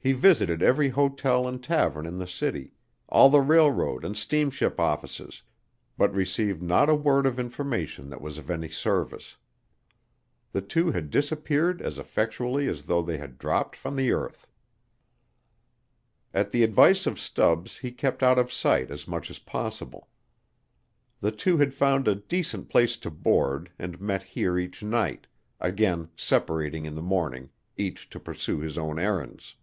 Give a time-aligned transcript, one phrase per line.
[0.00, 2.72] He visited every hotel and tavern in the city,
[3.10, 5.42] all the railroad and steamship offices,
[5.98, 9.36] but received not a word of information that was of any service.
[10.52, 14.48] The two had disappeared as effectually as though they had dropped from the earth.
[16.32, 20.08] At the advice of Stubbs he kept out of sight as much as possible.
[21.20, 25.26] The two had found a decent place to board and met here each night,
[25.60, 29.54] again separating in the morning, each to pursue his own errands.